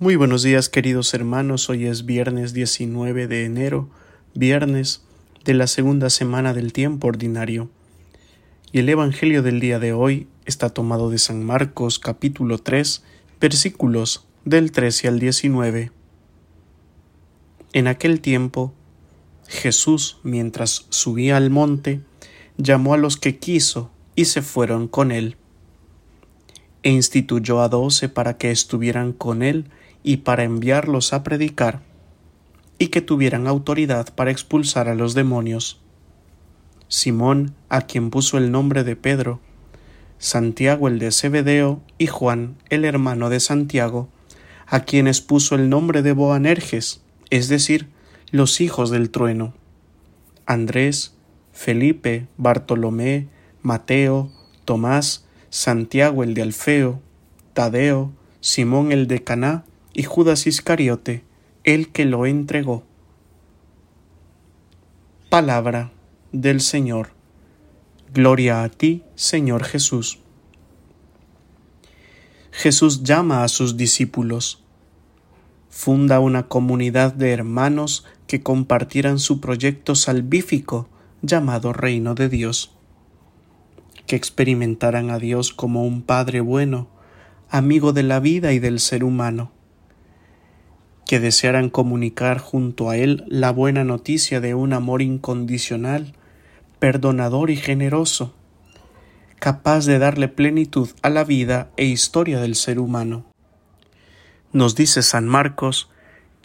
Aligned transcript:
Muy 0.00 0.14
buenos 0.14 0.44
días 0.44 0.68
queridos 0.68 1.12
hermanos, 1.12 1.68
hoy 1.68 1.86
es 1.86 2.06
viernes 2.06 2.52
19 2.52 3.26
de 3.26 3.44
enero, 3.44 3.90
viernes 4.32 5.02
de 5.44 5.54
la 5.54 5.66
segunda 5.66 6.08
semana 6.08 6.54
del 6.54 6.72
tiempo 6.72 7.08
ordinario. 7.08 7.68
Y 8.70 8.78
el 8.78 8.88
Evangelio 8.90 9.42
del 9.42 9.58
día 9.58 9.80
de 9.80 9.92
hoy 9.92 10.28
está 10.44 10.70
tomado 10.70 11.10
de 11.10 11.18
San 11.18 11.44
Marcos 11.44 11.98
capítulo 11.98 12.58
3 12.58 13.02
versículos 13.40 14.24
del 14.44 14.70
13 14.70 15.08
al 15.08 15.18
19. 15.18 15.90
En 17.72 17.88
aquel 17.88 18.20
tiempo, 18.20 18.72
Jesús, 19.48 20.20
mientras 20.22 20.86
subía 20.90 21.36
al 21.36 21.50
monte, 21.50 22.02
llamó 22.56 22.94
a 22.94 22.98
los 22.98 23.16
que 23.16 23.38
quiso 23.38 23.90
y 24.14 24.26
se 24.26 24.42
fueron 24.42 24.86
con 24.86 25.10
él. 25.10 25.36
E 26.84 26.90
instituyó 26.90 27.60
a 27.60 27.68
doce 27.68 28.08
para 28.08 28.38
que 28.38 28.52
estuvieran 28.52 29.12
con 29.12 29.42
él 29.42 29.68
y 30.08 30.16
para 30.16 30.44
enviarlos 30.44 31.12
a 31.12 31.22
predicar, 31.22 31.82
y 32.78 32.86
que 32.86 33.02
tuvieran 33.02 33.46
autoridad 33.46 34.14
para 34.14 34.30
expulsar 34.30 34.88
a 34.88 34.94
los 34.94 35.12
demonios. 35.12 35.82
Simón, 36.88 37.54
a 37.68 37.82
quien 37.82 38.08
puso 38.08 38.38
el 38.38 38.50
nombre 38.50 38.84
de 38.84 38.96
Pedro, 38.96 39.38
Santiago 40.16 40.88
el 40.88 40.98
de 40.98 41.12
Zebedeo 41.12 41.82
y 41.98 42.06
Juan 42.06 42.56
el 42.70 42.86
hermano 42.86 43.28
de 43.28 43.38
Santiago, 43.38 44.08
a 44.66 44.80
quienes 44.80 45.20
puso 45.20 45.56
el 45.56 45.68
nombre 45.68 46.00
de 46.00 46.12
Boanerges, 46.12 47.02
es 47.28 47.48
decir, 47.48 47.90
los 48.30 48.62
hijos 48.62 48.88
del 48.88 49.10
trueno. 49.10 49.52
Andrés, 50.46 51.18
Felipe, 51.52 52.28
Bartolomé, 52.38 53.28
Mateo, 53.60 54.32
Tomás, 54.64 55.26
Santiago 55.50 56.22
el 56.22 56.32
de 56.32 56.40
Alfeo, 56.40 57.02
Tadeo, 57.52 58.10
Simón 58.40 58.90
el 58.90 59.06
de 59.06 59.22
Caná 59.22 59.66
y 59.98 60.04
Judas 60.04 60.46
Iscariote, 60.46 61.24
el 61.64 61.90
que 61.90 62.04
lo 62.04 62.24
entregó. 62.24 62.84
Palabra 65.28 65.90
del 66.30 66.60
Señor. 66.60 67.08
Gloria 68.14 68.62
a 68.62 68.68
ti, 68.68 69.02
Señor 69.16 69.64
Jesús. 69.64 70.20
Jesús 72.52 73.02
llama 73.02 73.42
a 73.42 73.48
sus 73.48 73.76
discípulos. 73.76 74.62
Funda 75.68 76.20
una 76.20 76.46
comunidad 76.46 77.12
de 77.12 77.32
hermanos 77.32 78.04
que 78.28 78.40
compartieran 78.40 79.18
su 79.18 79.40
proyecto 79.40 79.96
salvífico 79.96 80.88
llamado 81.22 81.72
Reino 81.72 82.14
de 82.14 82.28
Dios, 82.28 82.70
que 84.06 84.14
experimentaran 84.14 85.10
a 85.10 85.18
Dios 85.18 85.52
como 85.52 85.82
un 85.82 86.02
Padre 86.02 86.40
bueno, 86.40 86.86
amigo 87.50 87.92
de 87.92 88.04
la 88.04 88.20
vida 88.20 88.52
y 88.52 88.60
del 88.60 88.78
ser 88.78 89.02
humano, 89.02 89.57
que 91.08 91.20
desearan 91.20 91.70
comunicar 91.70 92.36
junto 92.36 92.90
a 92.90 92.98
Él 92.98 93.24
la 93.28 93.50
buena 93.50 93.82
noticia 93.82 94.42
de 94.42 94.54
un 94.54 94.74
amor 94.74 95.00
incondicional, 95.00 96.12
perdonador 96.80 97.48
y 97.48 97.56
generoso, 97.56 98.34
capaz 99.38 99.86
de 99.86 99.98
darle 99.98 100.28
plenitud 100.28 100.90
a 101.00 101.08
la 101.08 101.24
vida 101.24 101.70
e 101.78 101.86
historia 101.86 102.40
del 102.40 102.54
ser 102.54 102.78
humano. 102.78 103.24
Nos 104.52 104.74
dice 104.74 105.00
San 105.00 105.26
Marcos 105.26 105.88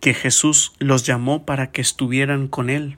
que 0.00 0.14
Jesús 0.14 0.72
los 0.78 1.04
llamó 1.04 1.44
para 1.44 1.70
que 1.70 1.82
estuvieran 1.82 2.48
con 2.48 2.70
Él, 2.70 2.96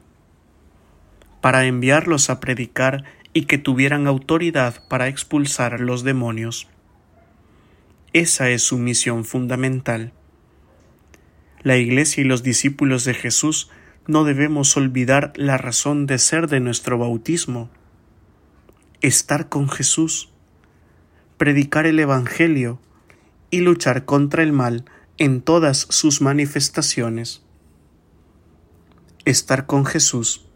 para 1.41 1.65
enviarlos 1.65 2.31
a 2.31 2.39
predicar 2.39 3.03
y 3.33 3.47
que 3.47 3.59
tuvieran 3.59 4.07
autoridad 4.07 4.87
para 4.87 5.09
expulsar 5.09 5.81
los 5.81 6.05
demonios. 6.05 6.69
Esa 8.13 8.49
es 8.49 8.63
su 8.63 8.79
misión 8.79 9.25
fundamental 9.25 10.13
la 11.69 11.77
Iglesia 11.77 12.23
y 12.23 12.25
los 12.25 12.43
discípulos 12.43 13.05
de 13.05 13.13
Jesús 13.13 13.69
no 14.07 14.25
debemos 14.25 14.75
olvidar 14.79 15.35
la 15.37 15.59
razón 15.59 16.07
de 16.07 16.19
ser 16.19 16.49
de 16.49 16.61
nuestro 16.61 16.97
bautismo. 16.97 17.69
Estar 19.03 19.51
con 19.51 19.69
Jesús, 19.69 20.31
predicar 21.37 21.85
el 21.85 22.01
Evangelio 22.01 22.81
y 23.51 23.61
luchar 23.61 24.07
contra 24.07 24.43
el 24.43 24.51
mal 24.51 24.87
en 25.19 25.43
todas 25.43 25.87
sus 25.91 26.23
manifestaciones. 26.23 27.43
Estar 29.27 29.67
con 29.67 29.85
Jesús 29.85 30.47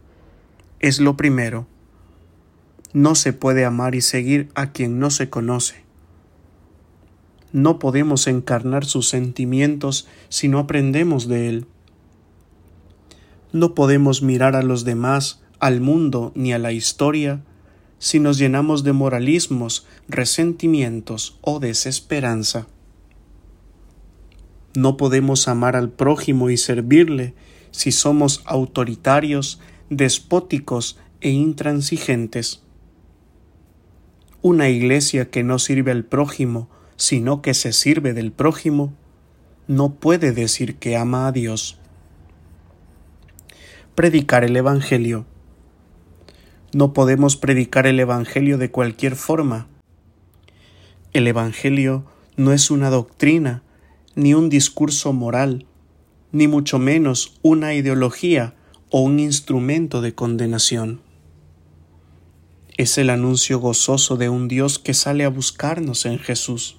es 0.81 0.99
lo 0.99 1.19
primero. 1.19 1.67
No 2.95 3.15
se 3.17 3.35
puede 3.35 3.67
amar 3.67 3.95
y 3.95 4.01
seguir 4.01 4.49
a 4.55 4.73
quien 4.73 4.99
no 4.99 5.11
se 5.11 5.29
conoce. 5.29 5.85
No 7.53 7.79
podemos 7.79 8.27
encarnar 8.27 8.85
sus 8.85 9.09
sentimientos 9.09 10.07
si 10.29 10.49
no 10.49 10.59
aprendemos 10.59 11.29
de 11.29 11.49
Él. 11.49 11.67
No 13.53 13.75
podemos 13.75 14.23
mirar 14.23 14.57
a 14.57 14.63
los 14.63 14.85
demás, 14.85 15.43
al 15.61 15.81
mundo 15.81 16.33
ni 16.35 16.53
a 16.53 16.59
la 16.59 16.73
historia 16.73 17.43
si 17.99 18.19
nos 18.19 18.37
llenamos 18.37 18.83
de 18.83 18.93
moralismos, 18.93 19.87
resentimientos 20.09 21.39
o 21.41 21.61
desesperanza. 21.61 22.67
No 24.75 24.97
podemos 24.97 25.47
amar 25.47 25.77
al 25.77 25.89
prójimo 25.89 26.51
y 26.51 26.57
servirle 26.57 27.35
si 27.71 27.93
somos 27.93 28.43
autoritarios, 28.45 29.61
despóticos 29.89 30.99
e 31.21 31.31
intransigentes. 31.31 32.65
Una 34.41 34.69
iglesia 34.69 35.31
que 35.31 35.45
no 35.45 35.61
sirve 35.61 35.93
al 35.93 36.05
prójimo 36.05 36.69
sino 37.03 37.43
que 37.43 37.53
se 37.53 37.73
sirve 37.73 38.13
del 38.13 38.31
prójimo, 38.31 38.93
no 39.67 39.95
puede 39.95 40.31
decir 40.31 40.77
que 40.77 40.97
ama 40.97 41.27
a 41.27 41.33
Dios. 41.33 41.77
Predicar 43.97 44.45
el 44.45 44.57
Evangelio. 44.57 45.27
No 46.73 46.93
podemos 46.93 47.35
predicar 47.37 47.89
el 47.89 47.99
Evangelio 47.99 48.57
de 48.57 48.71
cualquier 48.71 49.17
forma. 49.17 49.67
El 51.13 51.27
Evangelio 51.27 52.05
no 52.37 52.53
es 52.53 52.71
una 52.71 52.89
doctrina, 52.89 53.65
ni 54.15 54.35
un 54.35 54.49
discurso 54.49 55.13
moral, 55.13 55.67
ni 56.31 56.47
mucho 56.47 56.79
menos 56.79 57.41
una 57.43 57.75
ideología 57.75 58.55
o 58.91 59.01
un 59.01 59.19
instrumento 59.19 60.03
de 60.03 60.15
condenación. 60.15 61.01
Es 62.77 62.97
el 62.97 63.11
anuncio 63.11 63.59
gozoso 63.59 64.17
de 64.17 64.29
un 64.29 64.47
Dios 64.47 64.79
que 64.79 64.95
sale 64.95 65.25
a 65.25 65.31
buscarnos 65.31 66.07
en 66.07 66.21
Jesús 66.21 66.79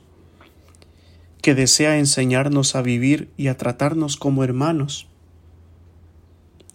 que 1.43 1.55
desea 1.55 1.99
enseñarnos 1.99 2.73
a 2.73 2.81
vivir 2.81 3.29
y 3.35 3.49
a 3.49 3.57
tratarnos 3.57 4.15
como 4.15 4.45
hermanos, 4.45 5.09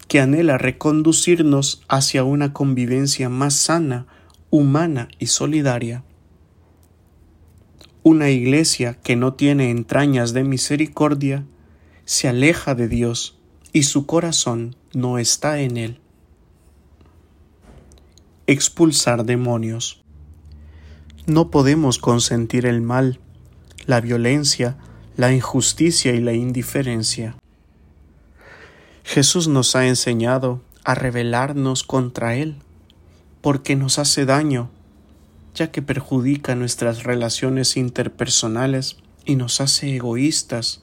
que 0.09 0.21
anhela 0.21 0.59
reconducirnos 0.59 1.83
hacia 1.89 2.23
una 2.23 2.53
convivencia 2.53 3.31
más 3.31 3.55
sana, 3.55 4.07
humana 4.51 5.09
y 5.19 5.29
solidaria. 5.29 6.05
Una 8.03 8.29
iglesia 8.29 8.93
que 8.93 9.17
no 9.17 9.33
tiene 9.33 9.71
entrañas 9.71 10.35
de 10.35 10.45
misericordia 10.45 11.47
se 12.05 12.29
aleja 12.29 12.75
de 12.75 12.89
Dios 12.89 13.39
y 13.73 13.85
su 13.85 14.05
corazón 14.05 14.77
no 14.93 15.17
está 15.17 15.61
en 15.61 15.79
él. 15.79 16.01
Expulsar 18.47 19.25
demonios. 19.25 20.05
No 21.27 21.51
podemos 21.51 21.97
consentir 21.97 22.67
el 22.67 22.83
mal 22.83 23.19
la 23.89 24.03
violencia, 24.03 24.77
la 25.17 25.33
injusticia 25.33 26.13
y 26.13 26.21
la 26.21 26.35
indiferencia. 26.35 27.35
Jesús 29.03 29.49
nos 29.49 29.75
ha 29.77 29.87
enseñado 29.87 30.61
a 30.85 30.95
rebelarnos 30.95 31.85
contra 31.85 32.37
Él, 32.37 32.57
porque 33.41 33.77
nos 33.77 33.99
hace 33.99 34.27
daño, 34.27 34.69
ya 35.55 35.71
que 35.71 35.81
perjudica 35.81 36.55
nuestras 36.55 37.05
relaciones 37.05 37.79
interpersonales 37.79 38.99
y 39.25 39.37
nos 39.37 39.63
hace 39.63 39.97
egoístas, 39.97 40.83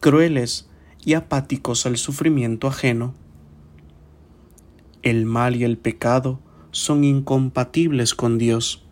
crueles 0.00 0.68
y 1.04 1.14
apáticos 1.14 1.86
al 1.86 1.98
sufrimiento 1.98 2.66
ajeno. 2.66 3.14
El 5.04 5.24
mal 5.24 5.54
y 5.54 5.62
el 5.62 5.78
pecado 5.78 6.40
son 6.72 7.04
incompatibles 7.04 8.16
con 8.16 8.38
Dios 8.38 8.82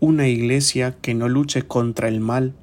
una 0.00 0.26
iglesia 0.26 0.96
que 1.00 1.14
no 1.14 1.28
luche 1.28 1.62
contra 1.62 2.08
el 2.08 2.20
mal 2.20 2.54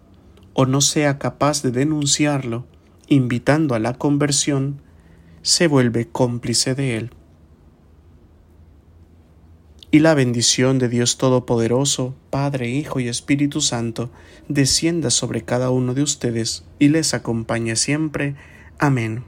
o 0.54 0.66
no 0.66 0.82
sea 0.82 1.20
capaz 1.20 1.62
de 1.62 1.72
denunciarlo, 1.72 2.66
invitando 3.08 3.76
a 3.76 3.80
la 3.80 3.94
conversión, 3.94 4.82
se 5.44 5.68
vuelve 5.68 6.08
cómplice 6.08 6.74
de 6.74 6.98
él. 6.98 7.12
Y 9.92 10.00
la 10.00 10.16
bendición 10.16 10.80
de 10.80 10.90
Dios 10.90 11.18
Todopoderoso, 11.18 12.16
Padre, 12.30 12.70
Hijo 12.70 13.00
y 13.00 13.08
Espíritu 13.08 13.62
Santo, 13.62 14.10
descienda 14.50 15.12
sobre 15.12 15.44
cada 15.44 15.70
uno 15.70 15.94
de 15.94 16.02
ustedes 16.02 16.66
y 16.80 16.90
les 16.90 17.14
acompañe 17.14 17.76
siempre. 17.76 18.36
Amén. 18.80 19.24